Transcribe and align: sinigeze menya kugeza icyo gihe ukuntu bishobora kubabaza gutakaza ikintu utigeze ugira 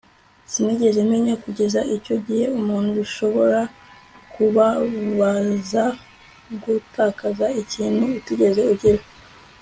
sinigeze 0.51 0.99
menya 1.11 1.35
kugeza 1.43 1.79
icyo 1.95 2.15
gihe 2.25 2.45
ukuntu 2.57 2.89
bishobora 2.99 3.59
kubabaza 4.31 5.83
gutakaza 6.63 7.45
ikintu 7.61 8.03
utigeze 8.17 8.61
ugira 8.73 9.01